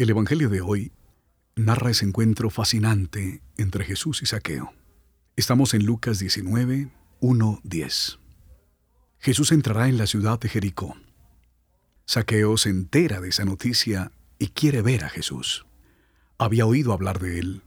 [0.00, 0.92] El Evangelio de hoy
[1.56, 4.72] narra ese encuentro fascinante entre Jesús y Saqueo.
[5.36, 6.88] Estamos en Lucas 19,
[7.20, 8.18] 1, 10.
[9.18, 10.96] Jesús entrará en la ciudad de Jericó.
[12.06, 15.66] Saqueo se entera de esa noticia y quiere ver a Jesús.
[16.38, 17.62] Había oído hablar de él,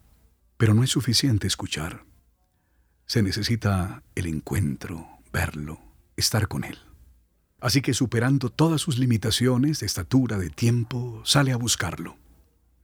[0.58, 2.04] pero no es suficiente escuchar.
[3.06, 5.80] Se necesita el encuentro, verlo,
[6.18, 6.80] estar con él.
[7.60, 12.23] Así que superando todas sus limitaciones de estatura, de tiempo, sale a buscarlo.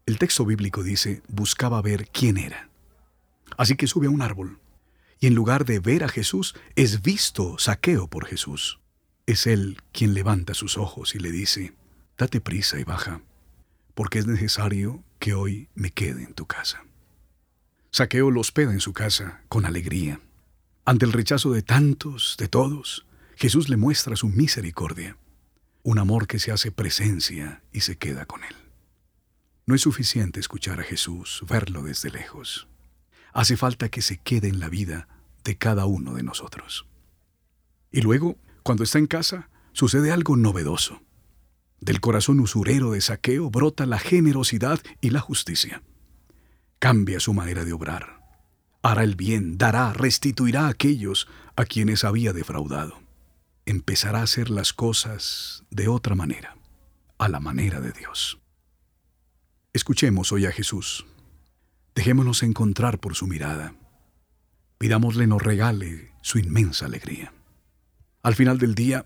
[0.10, 2.68] El texto bíblico dice, buscaba ver quién era.
[3.58, 4.58] Así que sube a un árbol,
[5.20, 8.80] y en lugar de ver a Jesús, es visto saqueo por Jesús.
[9.28, 11.76] Es él quien levanta sus ojos y le dice,
[12.18, 13.22] date prisa y baja,
[13.94, 16.84] porque es necesario que hoy me quede en tu casa.
[17.92, 20.20] Saqueo lo hospeda en su casa con alegría.
[20.86, 23.06] Ante el rechazo de tantos, de todos,
[23.36, 25.18] Jesús le muestra su misericordia,
[25.84, 28.56] un amor que se hace presencia y se queda con él.
[29.70, 32.68] No es suficiente escuchar a Jesús, verlo desde lejos.
[33.34, 35.08] Hace falta que se quede en la vida
[35.44, 36.88] de cada uno de nosotros.
[37.92, 41.04] Y luego, cuando está en casa, sucede algo novedoso.
[41.82, 45.84] Del corazón usurero de saqueo brota la generosidad y la justicia.
[46.80, 48.24] Cambia su manera de obrar.
[48.82, 53.04] Hará el bien, dará, restituirá a aquellos a quienes había defraudado.
[53.68, 56.58] Empezará a hacer las cosas de otra manera,
[57.20, 58.40] a la manera de Dios.
[59.72, 61.06] Escuchemos hoy a Jesús.
[61.94, 63.76] Dejémonos encontrar por su mirada.
[64.80, 67.34] Pidámosle nos regale su inmensa alegría.
[68.24, 69.06] Al final del día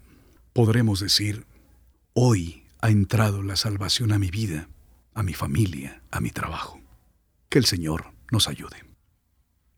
[0.54, 1.46] podremos decir,
[2.14, 4.70] hoy ha entrado la salvación a mi vida,
[5.14, 6.80] a mi familia, a mi trabajo.
[7.50, 8.86] Que el Señor nos ayude.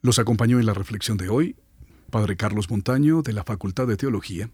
[0.01, 1.55] Los acompañó en la reflexión de hoy
[2.11, 4.51] Padre Carlos Montaño de la Facultad de Teología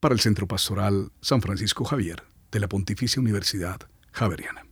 [0.00, 3.80] para el Centro Pastoral San Francisco Javier de la Pontificia Universidad
[4.12, 4.65] Javeriana.